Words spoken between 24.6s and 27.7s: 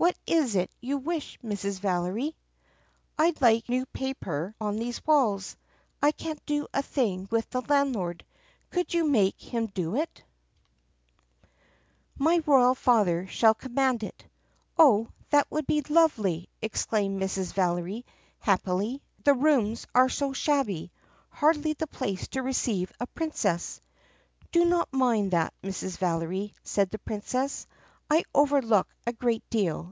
not mind that, Mrs. Valery," said the Princess.